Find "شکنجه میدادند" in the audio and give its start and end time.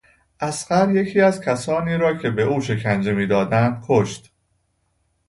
2.61-3.83